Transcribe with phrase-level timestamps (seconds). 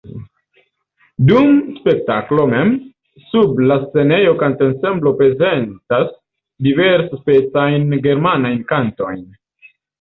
[1.31, 2.71] Dum spektaklo mem,
[3.27, 6.11] sub la scenejo kantensemblo prezentas
[6.71, 9.27] diversspecajn germanajn kantojn.